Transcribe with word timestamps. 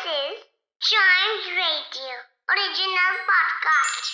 This 0.00 0.12
is 0.32 0.38
Chimes 0.80 1.46
Radio 1.60 2.14
original 2.52 3.16
podcast. 3.30 4.08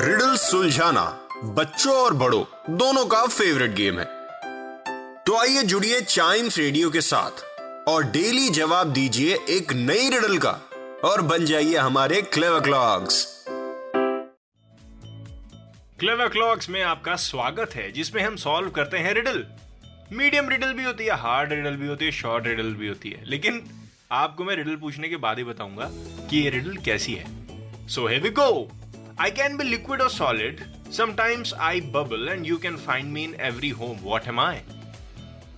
Riddle 0.00 0.34
सुलझाना 0.44 1.04
बच्चों 1.58 1.94
और 1.96 2.14
बड़ों 2.22 2.42
दोनों 2.78 3.04
का 3.06 3.24
फेवरेट 3.26 3.70
गेम 3.80 3.98
है। 4.00 4.04
तो 5.26 5.36
आइए 5.40 5.62
जुड़िए 5.72 6.00
चाइम्स 6.00 6.58
रेडियो 6.58 6.90
के 6.90 7.00
साथ 7.10 7.44
और 7.88 8.04
डेली 8.16 8.48
जवाब 8.60 8.92
दीजिए 8.92 9.38
एक 9.58 9.72
नई 9.86 10.08
रिडल 10.16 10.38
का 10.46 10.52
और 11.10 11.22
बन 11.32 11.44
जाइए 11.52 11.76
हमारे 11.76 12.22
क्लेवर 12.34 12.60
क्लॉक्स 12.68 13.24
क्लेवर 16.00 16.28
क्लॉक्स 16.28 16.68
में 16.70 16.82
आपका 16.82 17.16
स्वागत 17.30 17.74
है 17.74 17.90
जिसमें 17.92 18.22
हम 18.22 18.36
सॉल्व 18.48 18.70
करते 18.80 18.98
हैं 18.98 19.14
रिडल 19.14 19.44
मीडियम 20.12 20.48
रिडल 20.48 20.72
भी 20.72 20.84
होती 20.84 21.04
है, 21.04 21.16
हार्ड 21.16 21.52
रिडल 21.52 21.76
भी 21.76 21.86
होती 21.86 22.04
है, 22.04 22.10
शॉर्ट 22.12 22.46
रिडल 22.46 22.72
भी 22.74 22.88
होती 22.88 23.10
है। 23.10 23.24
लेकिन 23.24 23.62
आपको 24.12 24.44
मैं 24.44 24.56
रिडल 24.56 24.76
पूछने 24.76 25.08
के 25.08 25.16
बाद 25.16 25.38
ही 25.38 25.44
बताऊँगा 25.44 25.88
कि 26.30 26.38
ये 26.38 26.50
रिडल 26.50 26.76
कैसी 26.76 27.14
है। 27.14 27.88
So 27.88 28.06
here 28.06 28.18
we 28.18 28.30
go 28.30 28.70
I 29.20 29.30
can 29.30 29.56
be 29.56 29.64
liquid 29.64 30.00
और 30.00 30.10
solid 30.10 30.60
sometimes 30.92 31.54
I 31.54 31.80
bubble 31.94 32.28
and 32.28 32.46
you 32.46 32.56
can 32.58 32.76
find 32.76 33.12
me 33.12 33.24
in 33.24 33.34
every 33.40 33.70
home 33.70 33.98
what 34.02 34.28
am 34.28 34.40
I 34.40 34.60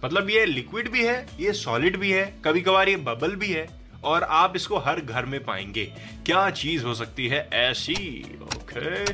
मतलब 0.04 0.30
ये 0.30 0.44
लिक्विड 0.46 0.90
भी 0.90 1.04
है, 1.04 1.26
ये 1.40 1.52
सॉलिड 1.52 1.96
भी 1.96 2.10
है 2.10 2.24
कभी 2.44 2.60
कभार 2.60 2.88
ये 2.88 2.96
बबल 2.98 3.34
भी 3.36 3.52
है 3.52 3.66
और 4.04 4.22
आप 4.22 4.56
इसको 4.56 4.78
हर 4.78 5.00
घर 5.00 5.26
में 5.26 5.42
पाएँगे। 5.44 5.84
क्या 6.26 6.48
चीज़ 6.50 6.84
हो 6.84 6.94
सकती 6.94 7.26
है 7.28 7.48
ऐसी? 7.52 8.22
ओके 8.42 9.12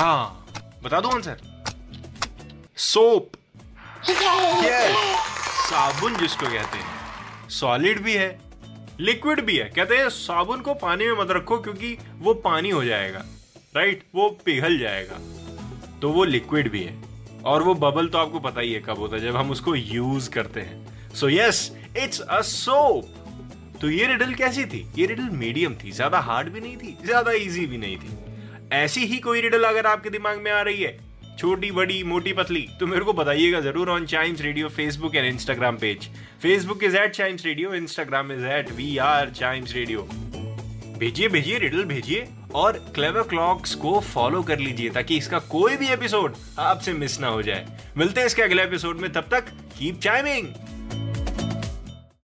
हाँ। 0.00 0.39
बता 0.82 1.00
दो 1.00 1.08
आंसर 1.08 1.40
सोप 2.80 3.32
यस 4.08 4.96
साबुन 5.62 6.16
जिसको 6.16 6.46
कहते 6.46 6.78
हैं। 6.78 7.48
सॉलिड 7.50 8.00
भी 8.02 8.14
है 8.14 8.38
लिक्विड 9.00 9.40
भी 9.40 9.56
है। 9.56 9.68
कहते 9.70 9.96
हैं 9.96 10.08
साबुन 10.10 10.60
को 10.60 10.74
पानी 10.76 11.06
में 11.06 11.20
मत 11.20 11.30
रखो 11.30 11.58
क्योंकि 11.58 11.96
वो 12.18 12.34
पानी 12.44 12.70
हो 12.70 12.84
जाएगा 12.84 13.24
राइट 13.76 14.02
वो 14.14 14.28
पिघल 14.44 14.78
जाएगा। 14.78 15.18
तो 16.00 16.10
वो 16.12 16.24
लिक्विड 16.24 16.70
भी 16.70 16.82
है। 16.82 16.94
और 17.44 17.62
वो 17.62 17.74
बबल 17.76 18.08
तो 18.08 18.18
आपको 18.18 18.40
पता 18.40 18.60
ही 18.60 18.72
है 18.72 18.80
कब 18.80 18.98
होता 18.98 19.16
है 19.16 19.22
जब 19.22 19.36
हम 19.36 19.50
उसको 19.50 19.74
यूज़ 19.74 20.30
करते 20.30 20.60
हैं। 20.60 21.14
So 21.14 21.28
yes 21.28 21.70
it's 21.96 22.20
a 22.20 22.40
soap 22.42 23.78
तो 23.80 23.90
ये 23.90 24.06
रिडल 24.06 24.34
कैसी 24.34 24.64
थी? 24.64 24.86
ये 24.96 25.06
रिडल 25.06 25.28
मीडियम 25.36 25.74
थी 25.74 25.92
ज़्यादा 25.92 26.18
हार्ड 26.20 26.48
भी 26.48 26.60
नहीं 26.60 26.76
थी 26.76 26.96
ज़्यादा 27.04 27.32
इजी 27.34 27.66
भी 27.66 27.78
नहीं 27.78 27.96
थी। 27.98 28.16
ऐसी 28.72 29.04
ही 29.06 29.18
कोई 29.18 29.40
रिडल 29.40 29.64
अगर 29.64 29.86
आपके 29.86 30.10
दिमाग 30.10 30.40
में 30.40 30.50
आ 30.52 30.60
रही 30.62 30.82
है? 30.82 30.98
छोटी, 31.38 31.70
बड़ी, 31.70 32.02
मोटी, 32.04 32.32
पतली 32.32 32.66
तो 32.80 32.86
मेरे 32.86 33.04
को 33.04 33.12
बताइएगा 33.12 33.60
ज़रूर 33.60 33.90
on 33.90 34.06
Chimes 34.06 34.40
Radio 34.40 34.68
Facebook 34.68 35.14
and 35.16 35.26
Instagram 35.26 35.76
page 35.76 36.08
Facebook 36.42 36.84
is 36.84 36.96
at 36.96 37.10
Chimes 37.10 37.44
Radio 37.46 37.74
Instagram 37.74 38.32
is 38.32 38.46
at 38.46 38.70
we 38.72 38.96
are 38.98 39.30
Chimes 39.30 39.74
Radio 39.74 40.08
भेजिए 40.98 41.28
भेजिए 41.28 41.58
रिडल 41.58 41.84
भेजिए 41.84 42.28
और 42.54 42.78
क्लेवर 42.94 43.22
क्लॉक्स 43.22 43.74
को 43.74 43.98
फॉलो 44.00 44.42
कर 44.42 44.58
लीजिए 44.58 44.90
ताकि 44.90 45.16
इसका 45.16 45.38
कोई 45.50 45.76
भी 45.76 45.88
एपिसोड 45.88 46.34
आपसे 46.58 46.92
मिस 46.92 47.20
ना 47.20 47.26
हो 47.26 47.42
जाए। 47.42 47.66
मिलते 47.96 48.20
हैं 48.20 48.26
इसके 48.26 48.42
अगले 48.42 48.62
एपिसोड 48.62 49.00
में, 49.00 49.12
तब 49.12 49.28
तक 49.30 49.48
कीप 49.78 50.00
चाइमिंग 50.00 50.48